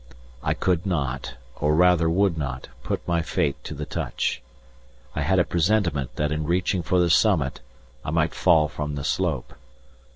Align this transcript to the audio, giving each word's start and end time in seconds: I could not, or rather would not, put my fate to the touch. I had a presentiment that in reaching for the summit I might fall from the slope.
I 0.41 0.55
could 0.55 0.83
not, 0.87 1.35
or 1.57 1.75
rather 1.75 2.09
would 2.09 2.35
not, 2.35 2.69
put 2.81 3.07
my 3.07 3.21
fate 3.21 3.63
to 3.65 3.75
the 3.75 3.85
touch. 3.85 4.41
I 5.13 5.21
had 5.21 5.37
a 5.37 5.43
presentiment 5.43 6.15
that 6.15 6.31
in 6.31 6.43
reaching 6.45 6.81
for 6.81 6.99
the 6.99 7.11
summit 7.11 7.59
I 8.03 8.09
might 8.09 8.33
fall 8.33 8.67
from 8.67 8.95
the 8.95 9.03
slope. 9.03 9.53